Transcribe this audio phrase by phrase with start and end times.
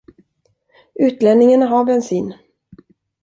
[0.95, 2.33] Utlänningarna har bensin.